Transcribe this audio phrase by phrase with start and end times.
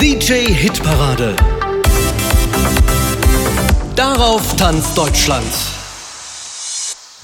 [0.00, 1.36] DJ Hitparade.
[3.94, 5.46] Darauf tanzt Deutschland.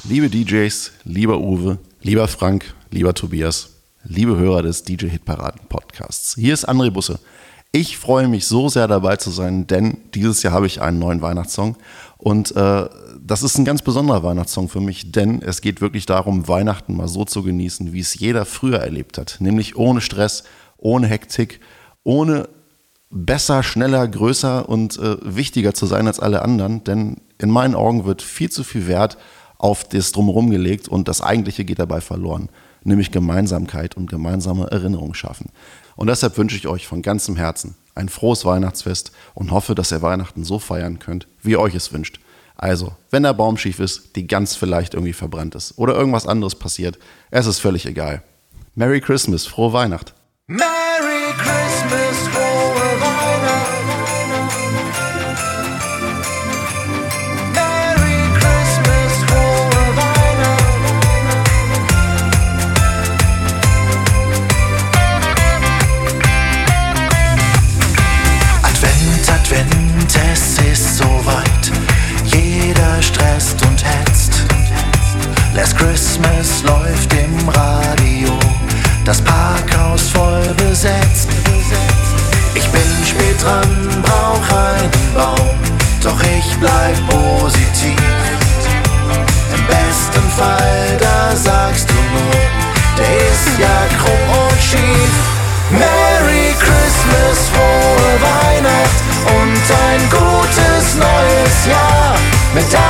[0.05, 3.71] Liebe DJs, lieber Uwe, lieber Frank, lieber Tobias,
[4.05, 6.37] liebe Hörer des DJ Hitparaden Podcasts.
[6.37, 7.19] Hier ist André Busse.
[7.73, 11.21] Ich freue mich so sehr dabei zu sein, denn dieses Jahr habe ich einen neuen
[11.21, 11.77] Weihnachtssong
[12.17, 12.89] und äh,
[13.31, 17.07] das ist ein ganz besonderer Weihnachtssong für mich, denn es geht wirklich darum, Weihnachten mal
[17.07, 20.43] so zu genießen, wie es jeder früher erlebt hat, nämlich ohne Stress,
[20.79, 21.61] ohne Hektik,
[22.03, 22.49] ohne
[23.09, 28.05] besser, schneller, größer und äh, wichtiger zu sein als alle anderen, denn in meinen Augen
[28.05, 29.17] wird viel zu viel Wert
[29.59, 32.49] auf das Drumherum gelegt und das Eigentliche geht dabei verloren,
[32.83, 35.51] nämlich Gemeinsamkeit und gemeinsame Erinnerungen schaffen.
[35.95, 40.03] Und deshalb wünsche ich euch von ganzem Herzen ein frohes Weihnachtsfest und hoffe, dass ihr
[40.03, 42.19] Weihnachten so feiern könnt, wie ihr euch es wünscht.
[42.63, 46.55] Also, wenn der Baum schief ist, die Gans vielleicht irgendwie verbrannt ist oder irgendwas anderes
[46.55, 46.99] passiert,
[47.31, 48.23] es ist völlig egal.
[48.75, 50.13] Merry Christmas, frohe Weihnacht.
[50.47, 51.70] Merry Christmas,
[83.43, 85.51] dran, brauch einen Baum.
[86.03, 87.97] Doch ich bleib positiv.
[89.55, 92.41] Im besten Fall, da sagst du nur,
[92.99, 95.15] der ist ja krumm und schief.
[95.71, 99.01] Merry Christmas, frohe Weihnacht
[99.39, 102.15] und ein gutes neues Jahr.
[102.55, 102.90] Mit allen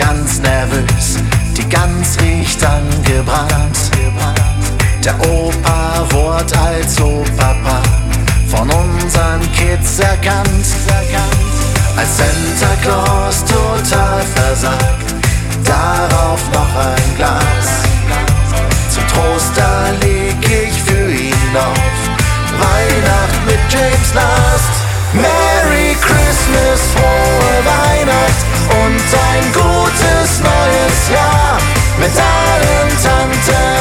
[0.00, 1.18] ganz nervös,
[1.56, 3.78] die Gans riecht angebrannt.
[5.04, 7.82] Der Opa wurde als so Papa
[8.48, 10.66] von unseren Kids erkannt.
[11.96, 15.14] Als Santa Claus total versagt,
[15.64, 17.68] darauf noch ein Glas.
[18.90, 22.00] Zum Trost, da leg ich für ihn auf
[22.58, 24.49] Weihnacht mit James Last.
[29.14, 31.58] Ein gutes neues Jahr.
[31.98, 33.79] Mit allen Tanten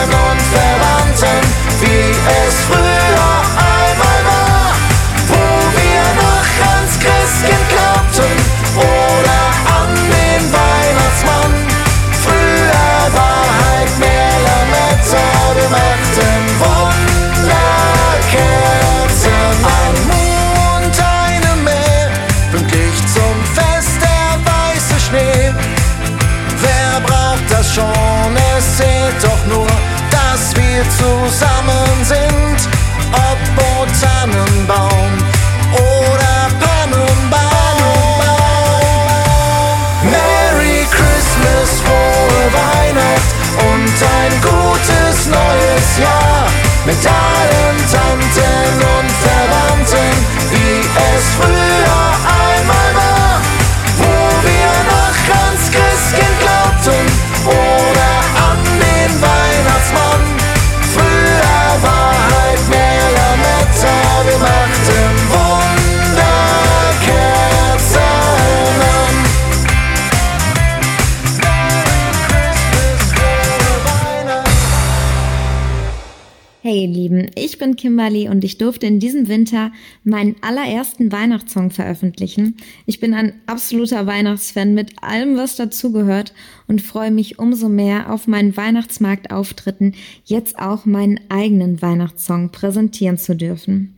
[77.60, 79.74] ich bin Kimberly und ich durfte in diesem Winter
[80.06, 82.56] meinen allerersten Weihnachtssong veröffentlichen.
[82.86, 86.34] Ich bin ein absoluter Weihnachtsfan mit allem, was dazugehört
[86.68, 89.94] und freue mich umso mehr auf meinen Weihnachtsmarktauftritten,
[90.24, 93.94] jetzt auch meinen eigenen Weihnachtssong präsentieren zu dürfen.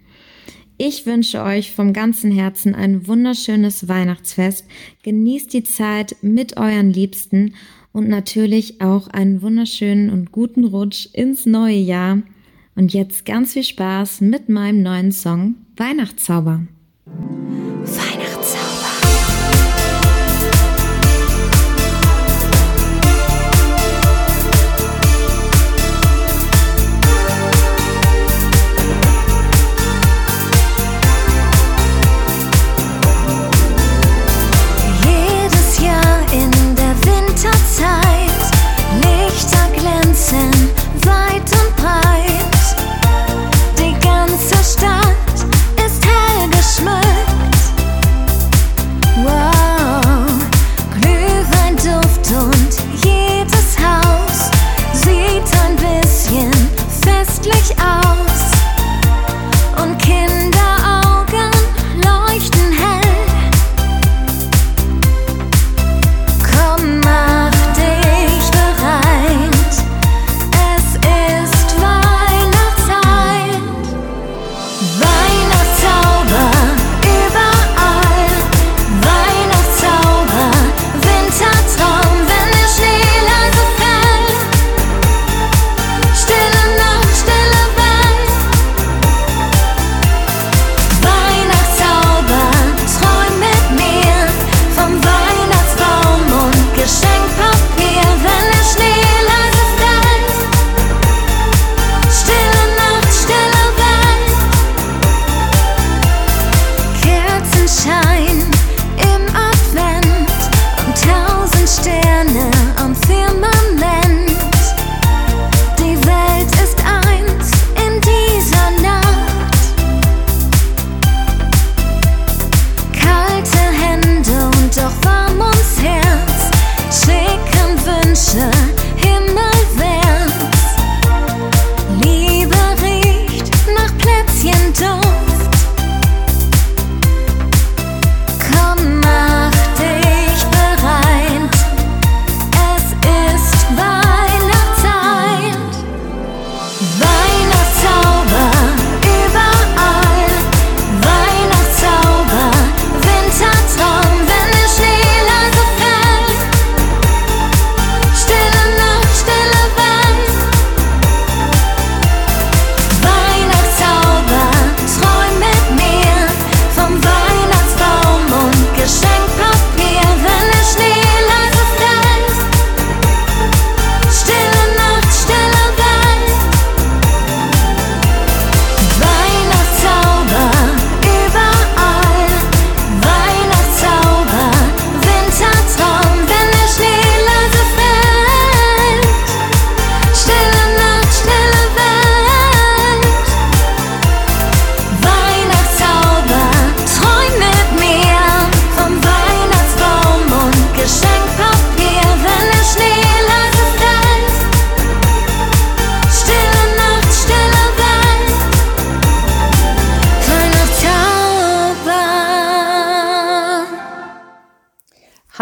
[0.80, 4.66] Ich wünsche euch vom ganzen Herzen ein wunderschönes Weihnachtsfest.
[5.04, 7.54] Genießt die Zeit mit euren Liebsten
[7.92, 12.24] und natürlich auch einen wunderschönen und guten Rutsch ins neue Jahr.
[12.76, 16.62] Und jetzt ganz viel Spaß mit meinem neuen Song Weihnachtszauber.
[17.84, 18.31] Weihnachtszauber.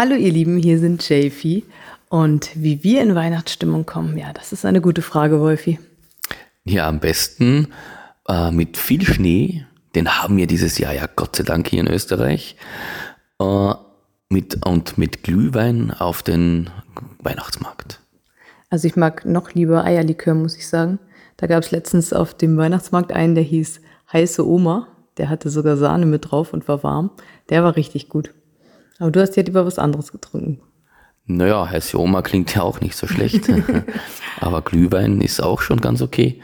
[0.00, 1.62] Hallo ihr Lieben, hier sind JP.
[2.08, 5.78] Und wie wir in Weihnachtsstimmung kommen, ja, das ist eine gute Frage, Wolfi.
[6.64, 7.68] Ja, am besten
[8.26, 9.66] äh, mit viel Schnee.
[9.94, 12.56] Den haben wir dieses Jahr ja Gott sei Dank hier in Österreich.
[13.42, 13.74] Äh,
[14.30, 16.70] mit, und mit Glühwein auf den
[17.18, 18.00] Weihnachtsmarkt.
[18.70, 20.98] Also ich mag noch lieber Eierlikör, muss ich sagen.
[21.36, 24.88] Da gab es letztens auf dem Weihnachtsmarkt einen, der hieß Heiße Oma.
[25.18, 27.10] Der hatte sogar Sahne mit drauf und war warm.
[27.50, 28.32] Der war richtig gut.
[29.00, 30.60] Aber du hast ja lieber was anderes getrunken.
[31.26, 33.50] Naja, heiße Oma klingt ja auch nicht so schlecht.
[34.40, 36.40] Aber Glühwein ist auch schon ganz okay.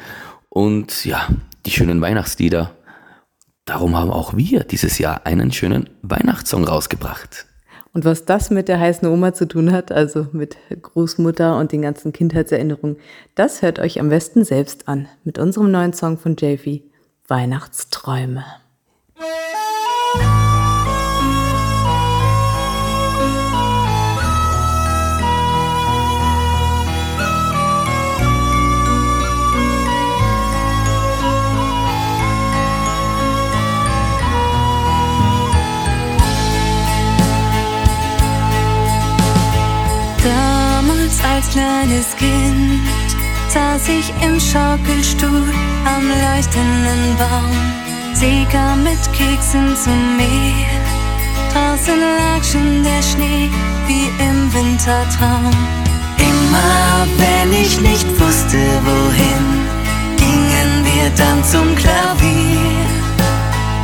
[0.48, 1.28] Und ja,
[1.66, 2.72] die schönen Weihnachtslieder.
[3.66, 7.46] Darum haben auch wir dieses Jahr einen schönen Weihnachtssong rausgebracht.
[7.92, 11.82] Und was das mit der heißen Oma zu tun hat, also mit Großmutter und den
[11.82, 12.96] ganzen Kindheitserinnerungen,
[13.34, 16.82] das hört euch am besten selbst an mit unserem neuen Song von JV,
[17.26, 18.44] Weihnachtsträume.
[41.36, 42.80] Als kleines Kind
[43.48, 45.44] saß ich im Schaukelstuhl
[45.84, 47.52] am leuchtenden Baum.
[48.14, 50.66] Sie kam mit Keksen zu mir.
[51.52, 53.50] Draußen lag schon der Schnee
[53.86, 55.52] wie im Wintertraum.
[56.18, 59.46] Immer wenn ich nicht wusste, wohin,
[60.16, 62.86] gingen wir dann zum Klavier.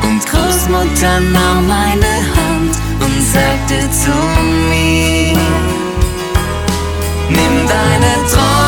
[0.04, 4.10] Und Großmutter nahm meine Hand und sagte zu
[4.70, 5.61] mir,
[7.34, 8.61] Nimm deine Träume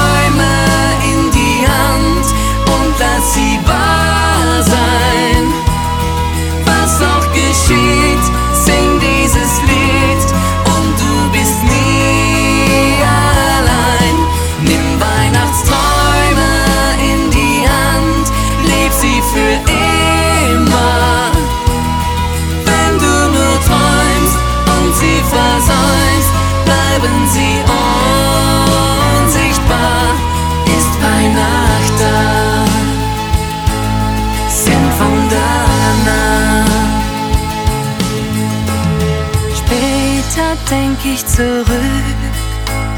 [41.04, 41.66] ich zurück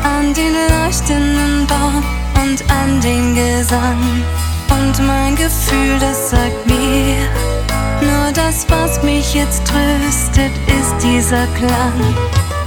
[0.05, 2.05] an den leuchtenden Baum
[2.43, 4.01] und an den Gesang.
[4.71, 7.17] Und mein Gefühl, das sagt mir,
[8.01, 12.15] nur das, was mich jetzt tröstet, ist dieser Klang.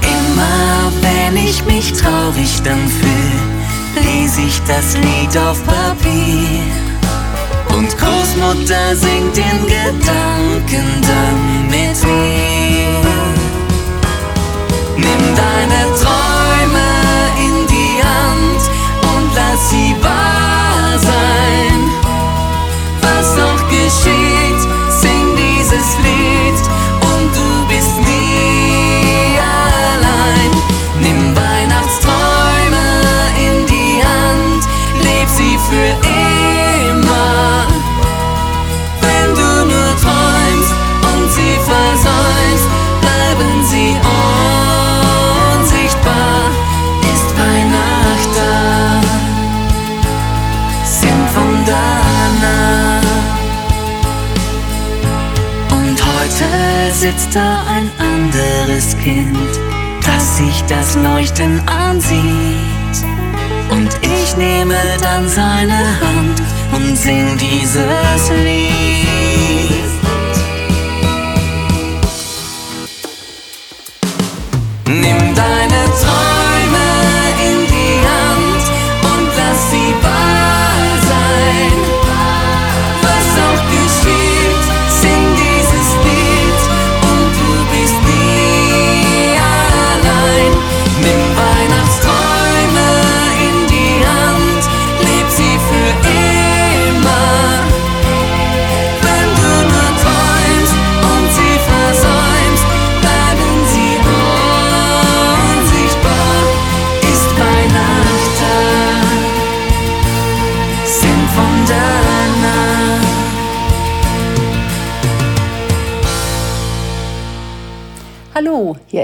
[0.02, 6.64] Immer wenn ich mich traurig dann fühl, lese ich das Lied auf Papier.
[7.76, 13.19] Und Großmutter singt in Gedanken dann mit mir.
[15.34, 16.39] Deine Träume
[57.00, 59.48] sitzt da ein anderes Kind,
[60.04, 62.14] das sich das Leuchten ansieht.
[63.70, 66.42] Und ich nehme dann seine Hand
[66.74, 69.69] und sing dieses Lied.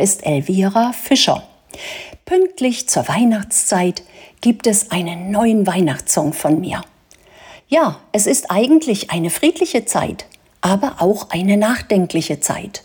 [0.07, 1.43] Ist Elvira Fischer.
[2.27, 4.05] Pünktlich zur Weihnachtszeit
[4.41, 6.83] gibt es einen neuen Weihnachtssong von mir.
[7.67, 10.27] Ja, es ist eigentlich eine friedliche Zeit,
[10.61, 12.85] aber auch eine nachdenkliche Zeit.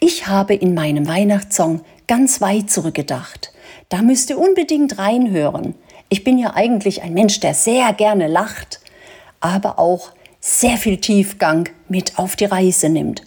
[0.00, 3.52] Ich habe in meinem Weihnachtssong ganz weit zurückgedacht.
[3.88, 5.76] Da müsst ihr unbedingt reinhören.
[6.08, 8.80] Ich bin ja eigentlich ein Mensch, der sehr gerne lacht,
[9.38, 10.10] aber auch
[10.40, 13.22] sehr viel Tiefgang mit auf die Reise nimmt.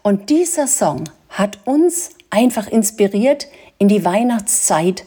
[0.00, 1.10] Und dieser Song
[1.40, 5.04] hat uns einfach inspiriert, in die Weihnachtszeit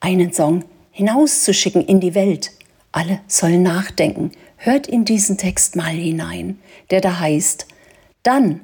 [0.00, 2.52] einen Song hinauszuschicken in die Welt.
[2.90, 4.32] Alle sollen nachdenken.
[4.56, 6.58] Hört in diesen Text mal hinein,
[6.90, 7.66] der da heißt,
[8.22, 8.60] dann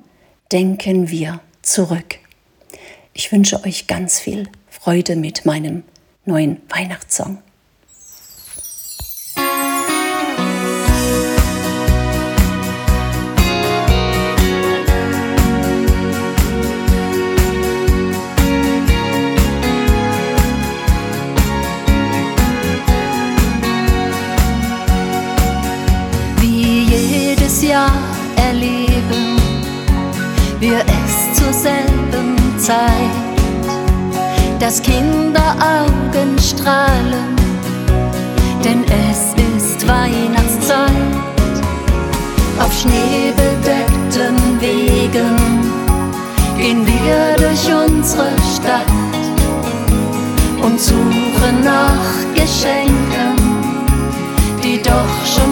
[0.51, 2.19] denken wir zurück.
[3.13, 5.83] Ich wünsche euch ganz viel Freude mit meinem
[6.25, 7.43] neuen Weihnachtssong.
[34.61, 37.35] Dass Kinderaugen strahlen,
[38.63, 40.91] denn es ist Weihnachtszeit.
[42.61, 45.37] Auf schneebedeckten Wegen
[46.59, 48.87] gehen wir durch unsere Stadt
[50.63, 53.51] und suchen nach Geschenken
[54.63, 55.50] die doch schon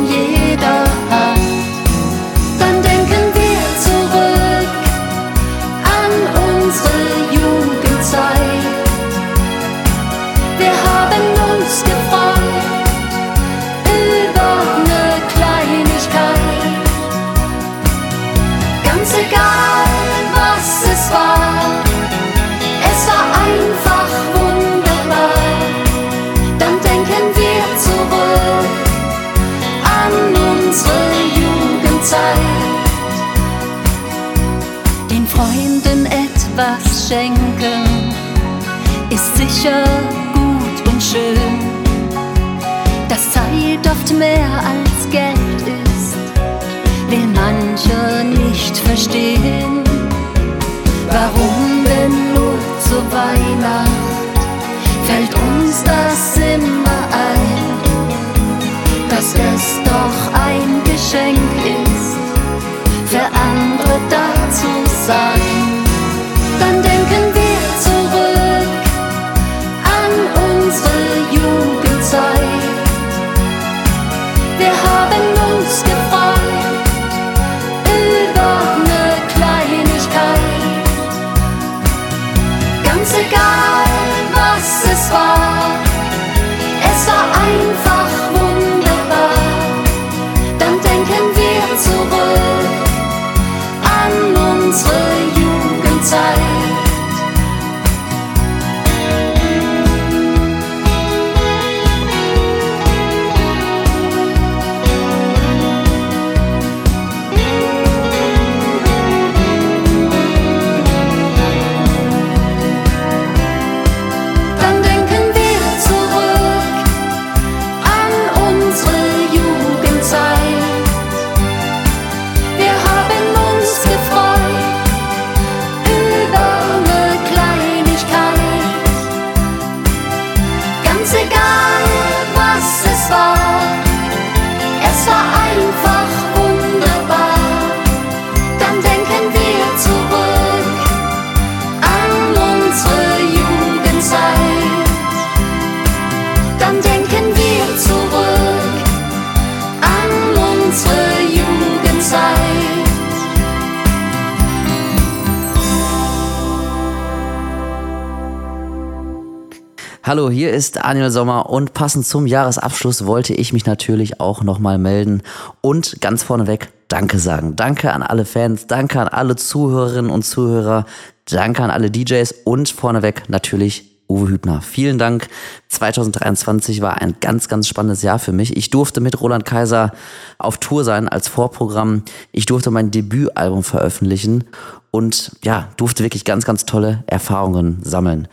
[160.09, 164.79] Hallo, hier ist Daniel Sommer und passend zum Jahresabschluss wollte ich mich natürlich auch nochmal
[164.79, 165.23] melden
[165.61, 167.57] und ganz vorneweg Danke sagen.
[167.57, 170.87] Danke an alle Fans, danke an alle Zuhörerinnen und Zuhörer,
[171.27, 174.63] danke an alle DJs und vorneweg natürlich Uwe Hübner.
[174.63, 175.29] Vielen Dank.
[175.69, 178.57] 2023 war ein ganz, ganz spannendes Jahr für mich.
[178.57, 179.93] Ich durfte mit Roland Kaiser
[180.39, 182.05] auf Tour sein als Vorprogramm.
[182.33, 184.45] Ich durfte mein Debütalbum veröffentlichen
[184.91, 188.29] und ja, durfte wirklich ganz, ganz tolle Erfahrungen sammeln.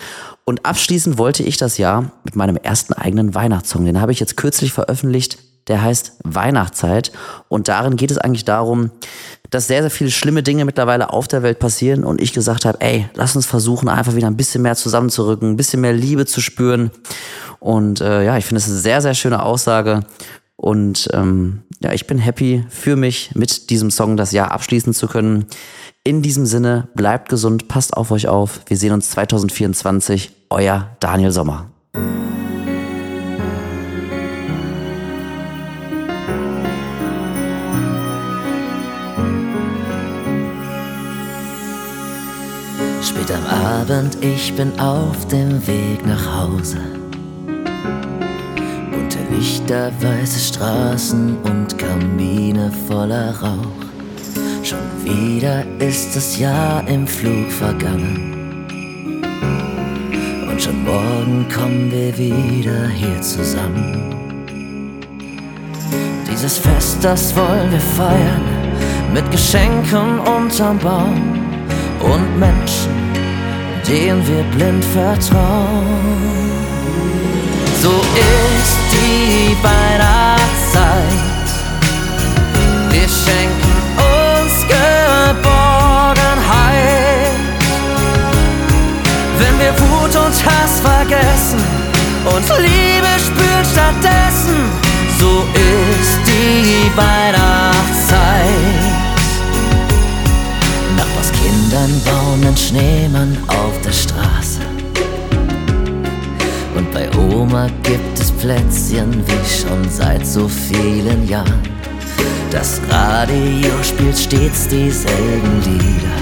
[0.46, 3.84] Und abschließend wollte ich das Jahr mit meinem ersten eigenen Weihnachtssong.
[3.86, 5.40] Den habe ich jetzt kürzlich veröffentlicht.
[5.68, 7.12] Der heißt Weihnachtszeit.
[7.48, 8.92] Und darin geht es eigentlich darum,
[9.50, 12.80] dass sehr, sehr viele schlimme Dinge mittlerweile auf der Welt passieren und ich gesagt habe,
[12.82, 16.42] ey, lass uns versuchen, einfach wieder ein bisschen mehr zusammenzurücken, ein bisschen mehr Liebe zu
[16.42, 16.92] spüren.
[17.60, 20.02] Und äh, ja, ich finde es eine sehr, sehr schöne Aussage.
[20.58, 25.08] Und ähm, ja, ich bin happy für mich, mit diesem Song das Jahr abschließen zu
[25.08, 25.46] können.
[26.04, 28.62] In diesem Sinne, bleibt gesund, passt auf euch auf.
[28.68, 30.32] Wir sehen uns 2024.
[30.50, 31.72] Euer Daniel Sommer.
[43.02, 47.05] Spät am Abend, ich bin auf dem Weg nach Hause.
[49.32, 53.86] Lichter, weiße Straßen und Kamine voller Rauch.
[54.64, 58.34] Schon wieder ist das Jahr im Flug vergangen.
[60.50, 64.16] Und schon morgen kommen wir wieder hier zusammen.
[66.30, 68.42] Dieses Fest, das wollen wir feiern,
[69.14, 71.40] mit Geschenken unterm Baum
[72.02, 72.92] und Menschen,
[73.88, 76.65] denen wir blind vertrauen.
[77.86, 81.46] So ist die Weihnachtszeit.
[82.90, 85.46] Wir schenken uns Geborgenheit,
[89.38, 91.62] wenn wir Wut und Hass vergessen
[92.26, 94.58] und Liebe spüren stattdessen.
[95.20, 98.82] So ist die Weihnachtszeit.
[100.98, 104.35] Nachbars Kindern bauen einen Schneemann auf der Straße.
[107.46, 111.62] Oma gibt es Plätzchen wie schon seit so vielen Jahren.
[112.50, 116.18] Das Radio spielt stets dieselben Lieder.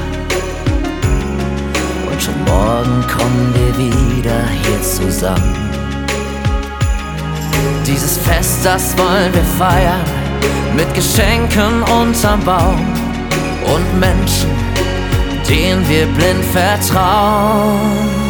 [2.11, 5.55] Und schon morgen kommen wir wieder hier zusammen.
[7.87, 10.03] Dieses Fest, das wollen wir feiern,
[10.75, 12.81] mit Geschenken unterm Baum
[13.73, 14.49] und Menschen,
[15.47, 18.22] denen wir blind vertrauen.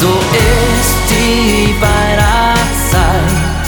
[0.00, 3.66] So ist die Weihnachtszeit.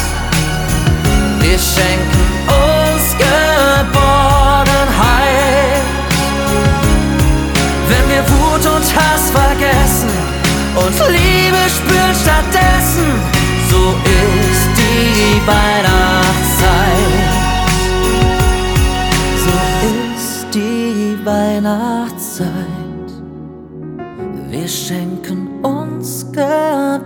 [1.40, 3.92] Wir schenken uns Geborgenheit,
[7.87, 10.09] wenn wir Wut und Hass vergessen
[10.75, 13.09] und Liebe spüren stattdessen.
[13.68, 17.29] So ist die Weihnachtszeit.
[19.45, 19.55] So
[19.87, 22.72] ist die Weihnachtszeit.
[24.62, 27.01] Wir schenken uns Geborgenheit,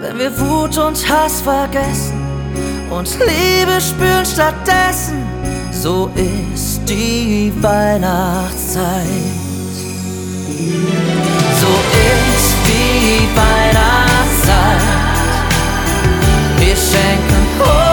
[0.00, 2.22] wenn wir Wut und Hass vergessen
[2.88, 5.26] und Liebe spüren stattdessen.
[5.72, 9.02] So ist die Weihnachtszeit.
[11.60, 11.72] So
[12.14, 14.82] ist die Weihnachtszeit.
[16.60, 17.87] Wir schenken uns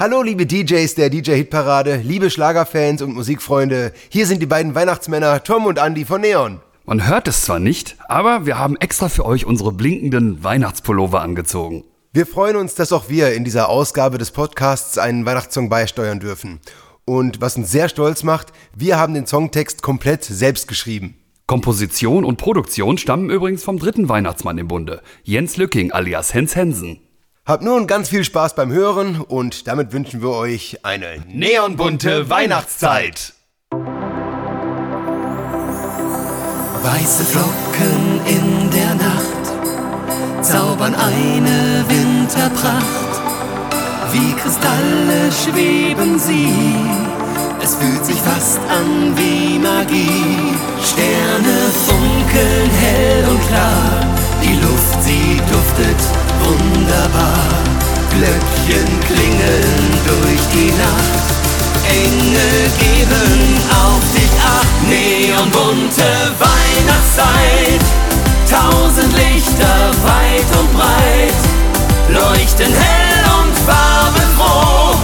[0.00, 3.92] Hallo liebe DJs der DJ Hitparade, liebe Schlagerfans und Musikfreunde.
[4.10, 6.60] Hier sind die beiden Weihnachtsmänner Tom und Andy von Neon.
[6.86, 11.82] Man hört es zwar nicht, aber wir haben extra für euch unsere blinkenden Weihnachtspullover angezogen.
[12.12, 16.60] Wir freuen uns, dass auch wir in dieser Ausgabe des Podcasts einen Weihnachtssong beisteuern dürfen.
[17.04, 21.16] Und was uns sehr stolz macht, wir haben den Songtext komplett selbst geschrieben.
[21.48, 27.00] Komposition und Produktion stammen übrigens vom dritten Weihnachtsmann im Bunde, Jens Lücking alias Hens Hensen.
[27.48, 33.32] Habt nun ganz viel Spaß beim Hören und damit wünschen wir euch eine neonbunte Weihnachtszeit.
[36.82, 43.22] Weiße Flocken in der Nacht zaubern eine Winterpracht.
[44.12, 46.52] Wie Kristalle schweben sie,
[47.62, 50.52] es fühlt sich fast an wie Magie.
[50.84, 54.04] Sterne funkeln hell und klar,
[54.42, 57.48] die Luft sie duftet wunderbar.
[58.10, 61.28] Glöckchen klingeln durch die Nacht.
[61.88, 66.08] Engel geben auf dich acht, neonbunte
[66.38, 67.84] Weihnachtszeit.
[68.48, 71.40] Tausend Lichter weit und breit,
[72.08, 74.96] leuchten hell und farbenfroh.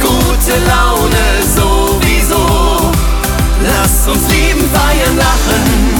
[0.00, 2.90] Gute Laune sowieso,
[3.62, 5.99] lass uns lieben, feiern, lachen.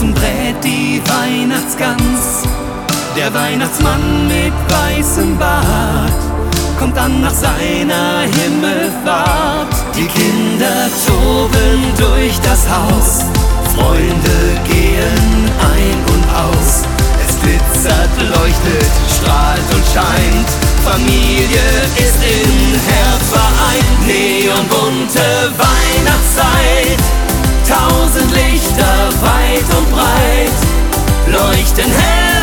[0.00, 2.44] Im Ofen brät die Weihnachtsgans.
[3.16, 6.12] Der Weihnachtsmann mit weißem Bart
[6.78, 9.74] kommt dann nach seiner Himmelfahrt.
[9.96, 13.24] Die Kinder toben durch das Haus,
[13.74, 16.82] Freunde gehen ein und aus.
[17.26, 20.48] Es glitzert, leuchtet, strahlt und scheint.
[20.84, 24.06] Familie ist im Herz vereint.
[24.06, 27.02] Neonbunte Weihnachtszeit,
[27.68, 30.52] tausend Lichter weit und breit,
[31.26, 32.37] leuchten hell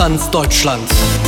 [0.00, 1.19] Darauf tanzt Deutschland.